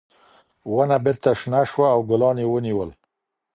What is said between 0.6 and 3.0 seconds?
ونه بېرته شنه شوه او ګلان یې ونیول.